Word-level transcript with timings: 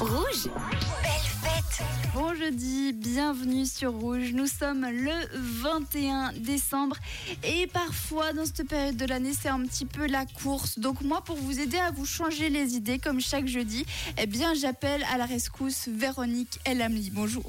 Rouge. 0.00 0.48
Bon 2.14 2.34
jeudi, 2.34 2.92
bienvenue 2.94 3.66
sur 3.66 3.92
Rouge. 3.92 4.32
Nous 4.32 4.46
sommes 4.46 4.86
le 4.90 5.12
21 5.34 6.32
décembre 6.38 6.96
et 7.44 7.66
parfois 7.66 8.32
dans 8.32 8.46
cette 8.46 8.66
période 8.66 8.96
de 8.96 9.04
l'année 9.04 9.32
c'est 9.38 9.50
un 9.50 9.60
petit 9.60 9.84
peu 9.84 10.06
la 10.06 10.24
course. 10.24 10.78
Donc 10.78 11.02
moi 11.02 11.22
pour 11.22 11.36
vous 11.36 11.60
aider 11.60 11.76
à 11.76 11.90
vous 11.90 12.06
changer 12.06 12.48
les 12.48 12.76
idées 12.76 12.98
comme 12.98 13.20
chaque 13.20 13.46
jeudi, 13.46 13.84
eh 14.16 14.26
bien 14.26 14.54
j'appelle 14.54 15.04
à 15.12 15.18
la 15.18 15.26
rescousse 15.26 15.88
Véronique 15.88 16.58
Elamli. 16.64 17.10
Bonjour. 17.10 17.44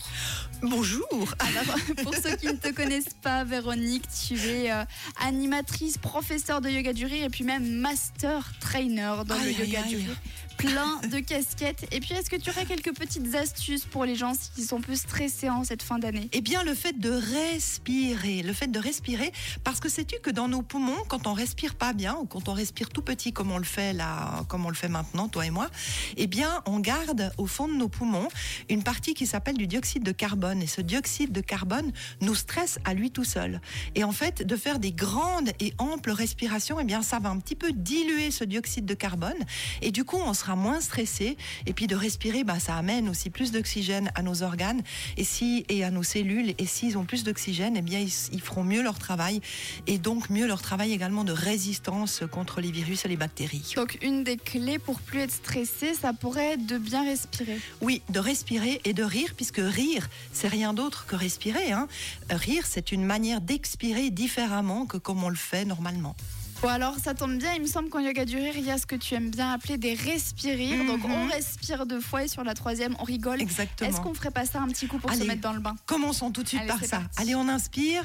Bonjour. 0.62 1.34
Alors 1.40 1.78
pour 2.04 2.14
ceux 2.14 2.36
qui 2.36 2.48
ne 2.48 2.54
te 2.58 2.72
connaissent 2.74 3.16
pas 3.22 3.46
Véronique, 3.46 4.04
tu 4.28 4.34
es 4.38 4.72
euh, 4.72 4.84
animatrice, 5.22 5.98
professeure 5.98 6.60
de 6.60 6.70
yoga 6.70 6.92
du 6.92 7.06
rire 7.06 7.24
et 7.26 7.30
puis 7.30 7.46
même 7.46 7.66
master 7.80 8.52
trainer 8.60 9.14
dans 9.26 9.36
le 9.36 9.42
Aïe, 9.42 9.56
aïe, 9.60 9.70
yoga 9.70 9.84
du 9.84 9.96
aïe. 9.96 10.06
rire. 10.08 10.16
Plein 10.58 11.00
de 11.12 11.20
casquettes. 11.20 11.86
Et 11.92 12.00
puis 12.00 12.16
est-ce 12.16 12.32
que 12.32 12.36
tu 12.36 12.50
aurais 12.50 12.66
quelques 12.66 12.92
petites 12.98 13.36
astuces 13.36 13.86
pour 13.86 14.06
les 14.06 14.16
gens 14.18 14.34
qui 14.56 14.64
sont 14.64 14.82
peu 14.82 14.96
stressés 14.96 15.50
en 15.50 15.64
cette 15.64 15.84
fin 15.84 16.00
d'année 16.00 16.30
Eh 16.34 16.42
bien, 16.42 16.64
le 16.64 16.74
fait 16.74 17.00
de 17.00 17.12
respirer, 17.12 18.44
le 18.44 18.54
fait 18.54 18.68
de 18.68 18.80
respirer, 18.80 19.32
parce 19.64 19.80
que 19.80 19.90
sais-tu 19.90 20.20
que 20.20 20.30
dans 20.30 20.48
nos 20.48 20.62
poumons, 20.62 20.98
quand 21.08 21.28
on 21.28 21.34
respire 21.34 21.76
pas 21.76 21.94
bien 21.94 22.16
ou 22.16 22.26
quand 22.26 22.50
on 22.50 22.54
respire 22.54 22.90
tout 22.90 23.02
petit 23.02 23.34
comme 23.34 23.52
on 23.52 23.58
le 23.58 23.64
fait 23.64 23.94
là, 23.94 24.44
comme 24.48 24.66
on 24.66 24.70
le 24.70 24.76
fait 24.76 24.88
maintenant, 24.88 25.28
toi 25.28 25.46
et 25.46 25.50
moi, 25.50 25.70
eh 26.18 26.28
bien, 26.28 26.62
on 26.66 26.80
garde 26.80 27.32
au 27.38 27.46
fond 27.46 27.68
de 27.68 27.74
nos 27.74 27.90
poumons 27.90 28.28
une 28.70 28.84
partie 28.84 29.14
qui 29.14 29.26
s'appelle 29.26 29.58
du 29.58 29.68
dioxyde 29.68 30.04
de 30.04 30.12
carbone. 30.12 30.62
Et 30.62 30.68
ce 30.68 30.82
dioxyde 30.82 31.32
de 31.32 31.42
carbone 31.42 31.92
nous 32.22 32.36
stresse 32.36 32.80
à 32.86 32.94
lui 32.94 33.12
tout 33.12 33.24
seul. 33.24 33.62
Et 33.96 34.04
en 34.04 34.12
fait, 34.12 34.44
de 34.46 34.56
faire 34.56 34.80
des 34.80 34.92
grandes 34.92 35.50
et 35.60 35.74
amples 35.78 36.12
respirations, 36.12 36.80
eh 36.80 36.84
bien, 36.84 37.02
ça 37.02 37.20
va 37.20 37.30
un 37.30 37.40
petit 37.40 37.56
peu 37.56 37.72
diluer 37.72 38.32
ce 38.32 38.44
dioxyde 38.44 38.86
de 38.86 38.94
carbone. 38.94 39.38
Et 39.82 39.92
du 39.92 40.04
coup, 40.04 40.18
on 40.18 40.34
sera 40.34 40.56
moins 40.56 40.82
stressé. 40.82 41.38
Et 41.66 41.74
puis 41.74 41.88
de 41.88 41.96
respirer, 41.96 42.44
bah, 42.44 42.60
ça 42.60 42.76
amène 42.76 43.10
aussi 43.10 43.30
plus 43.30 43.52
d'oxygène 43.52 44.07
à 44.16 44.22
nos 44.22 44.44
organes 44.44 44.82
et 45.18 45.24
si 45.24 45.66
et 45.70 45.84
à 45.84 45.92
nos 45.92 46.04
cellules. 46.04 46.54
Et 46.58 46.66
s'ils 46.66 46.98
ont 46.98 47.06
plus 47.06 47.24
d'oxygène, 47.24 47.76
eh 47.78 47.82
bien, 47.82 48.00
ils, 48.00 48.12
ils 48.32 48.42
feront 48.42 48.64
mieux 48.64 48.82
leur 48.82 49.00
travail 49.00 49.42
et 49.88 49.98
donc 49.98 50.30
mieux 50.30 50.48
leur 50.48 50.62
travail 50.62 50.94
également 50.94 51.24
de 51.24 51.32
résistance 51.32 52.24
contre 52.32 52.62
les 52.62 52.72
virus 52.72 53.06
et 53.06 53.08
les 53.08 53.18
bactéries. 53.18 53.74
Donc 53.76 53.98
une 54.02 54.24
des 54.24 54.38
clés 54.38 54.80
pour 54.80 55.02
plus 55.02 55.20
être 55.20 55.32
stressé, 55.32 55.94
ça 55.94 56.14
pourrait 56.14 56.54
être 56.54 56.66
de 56.66 56.78
bien 56.78 57.04
respirer. 57.04 57.58
Oui, 57.82 58.02
de 58.10 58.20
respirer 58.20 58.82
et 58.86 58.94
de 58.94 59.04
rire, 59.04 59.34
puisque 59.36 59.62
rire, 59.62 60.10
c'est 60.34 60.48
rien 60.48 60.74
d'autre 60.74 61.06
que 61.06 61.16
respirer. 61.16 61.72
Hein. 61.72 61.88
Rire, 62.30 62.66
c'est 62.68 62.92
une 62.92 63.06
manière 63.06 63.42
d'expirer 63.42 64.10
différemment 64.10 64.86
que 64.86 64.98
comme 64.98 65.24
on 65.24 65.30
le 65.30 65.36
fait 65.36 65.66
normalement. 65.66 66.16
Bon 66.62 66.70
alors 66.70 66.96
ça 66.98 67.14
tombe 67.14 67.38
bien, 67.38 67.54
il 67.56 67.62
me 67.62 67.68
semble 67.68 67.90
qu'en 67.90 68.00
yoga 68.00 68.26
du 68.26 68.36
rire, 68.36 68.54
il 68.58 68.66
y 68.66 68.72
a 68.72 68.80
ce 68.80 68.88
que 68.88 68.96
tu 68.96 69.14
aimes 69.14 69.30
bien 69.30 69.52
appeler 69.54 69.78
des 69.78 69.94
respirires. 69.94 70.86
Donc 70.86 71.04
Mhm. 71.04 71.12
on 71.12 71.28
respire 71.28 71.86
deux 71.86 72.02
fois 72.02 72.24
et 72.24 72.28
sur 72.28 72.44
la 72.44 72.56
troisième, 72.56 72.96
on 73.00 73.04
rigole. 73.04 73.42
Exactement. 73.42 73.88
Est-ce 73.90 74.02
qu'on 74.02 74.14
ferait 74.16 74.32
pas 74.32 74.46
ça 74.46 74.60
un 74.62 74.68
petit 74.68 74.88
coup 74.88 74.98
pour 74.98 75.14
se 75.14 75.24
mettre 75.24 75.42
dans 75.42 75.54
le 75.54 75.60
bain? 75.60 75.76
Commençons 75.86 76.32
tout 76.32 76.42
de 76.42 76.48
suite 76.48 76.62
Allez, 76.62 76.70
par 76.70 76.84
ça. 76.84 76.98
parti. 77.02 77.22
Allez, 77.22 77.36
on 77.36 77.48
inspire. 77.48 78.04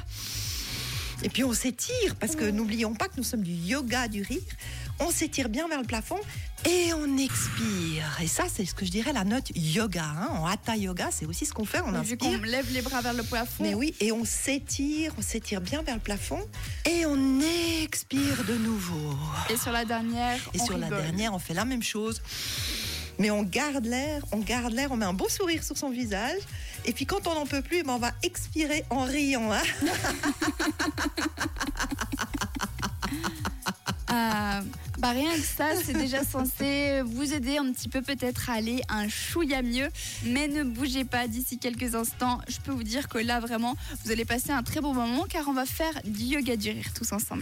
Et 1.25 1.28
puis 1.28 1.45
on 1.45 1.53
s'étire, 1.53 2.17
parce 2.19 2.34
que 2.37 2.45
n'oublions 2.51 2.95
pas 2.95 3.09
que 3.09 3.17
nous 3.17 3.23
sommes 3.23 3.42
du 3.42 3.53
yoga 3.53 4.09
du 4.09 4.23
rire. 4.23 4.41
On 5.01 5.11
s'étire 5.11 5.48
bien 5.48 5.69
vers 5.69 5.81
le 5.81 5.87
plafond 5.87 6.19
et 6.69 6.92
on 6.95 7.17
expire. 7.17 8.05
Et 8.23 8.27
ça, 8.27 8.45
c'est 8.53 8.64
ce 8.64 8.75
que 8.75 8.84
je 8.84 8.91
dirais 8.91 9.12
la 9.12 9.25
note 9.25 9.51
yoga. 9.56 10.05
hein. 10.05 10.29
En 10.39 10.47
hatha 10.47 10.77
yoga, 10.77 11.09
c'est 11.11 11.27
aussi 11.27 11.47
ce 11.47 11.53
qu'on 11.53 11.64
fait. 11.64 11.81
On 11.81 11.95
inspire. 11.95 12.41
lève 12.42 12.73
les 12.73 12.83
bras 12.83 13.01
vers 13.01 13.14
le 13.14 13.23
plafond. 13.23 13.62
Mais 13.64 13.75
oui, 13.75 13.95
et 14.01 14.12
on 14.12 14.25
s'étire, 14.25 15.12
on 15.19 15.23
s'étire 15.23 15.61
bien 15.61 15.83
vers 15.83 15.95
le 15.95 16.01
plafond 16.01 16.41
et 16.89 17.06
on 17.06 17.41
expire 17.83 18.45
de 18.47 18.57
nouveau. 18.57 19.17
Et 19.51 19.57
sur 19.57 19.73
la 19.73 19.84
dernière, 19.84 20.39
Et 20.55 20.61
on 20.61 20.67
sur 20.67 20.79
la 20.79 20.89
dernière, 20.89 21.34
on 21.34 21.39
fait 21.39 21.55
la 21.55 21.64
même 21.64 21.83
chose. 21.83 22.20
Mais 23.19 23.31
on 23.31 23.43
garde 23.43 23.85
l'air, 23.87 24.23
on 24.33 24.39
garde 24.39 24.73
l'air, 24.73 24.91
on 24.93 24.97
met 24.97 25.05
un 25.07 25.13
beau 25.15 25.29
sourire 25.29 25.63
sur 25.63 25.77
son 25.77 25.91
visage. 25.91 26.41
Et 26.85 26.93
puis 26.93 27.07
quand 27.07 27.27
on 27.27 27.35
n'en 27.35 27.47
peut 27.47 27.63
plus, 27.63 27.79
eh 27.79 27.83
ben, 27.83 27.93
on 27.95 27.99
va 27.99 28.13
expirer 28.23 28.85
en 28.91 29.05
riant. 29.05 29.53
hein. 29.53 29.63
Ah, 34.09 34.61
bah 34.98 35.11
rien 35.11 35.33
que 35.35 35.41
ça, 35.42 35.70
c'est 35.83 35.95
déjà 35.95 36.25
censé 36.25 37.01
vous 37.03 37.33
aider 37.33 37.57
un 37.57 37.73
petit 37.73 37.89
peu 37.89 38.03
peut-être 38.03 38.51
à 38.51 38.55
aller 38.55 38.83
un 38.89 39.09
chouïa 39.09 39.63
mieux. 39.63 39.89
Mais 40.27 40.48
ne 40.48 40.65
bougez 40.65 41.05
pas 41.05 41.29
d'ici 41.29 41.59
quelques 41.59 41.95
instants. 41.95 42.41
Je 42.48 42.59
peux 42.59 42.73
vous 42.73 42.83
dire 42.83 43.09
que 43.09 43.19
là, 43.19 43.41
vraiment, 43.41 43.75
vous 44.05 44.11
allez 44.13 44.25
passer 44.25 44.51
un 44.51 44.63
très 44.63 44.81
bon 44.81 44.92
moment 44.92 45.25
car 45.29 45.48
on 45.48 45.55
va 45.55 45.65
faire 45.67 45.95
du 46.05 46.23
yoga 46.25 46.57
du 46.57 46.70
rire 46.70 46.92
tous 46.95 47.13
ensemble. 47.13 47.41